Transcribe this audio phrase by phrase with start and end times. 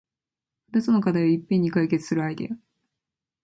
[0.65, 2.55] ふたつの課題をいっぺんに解決するアイデア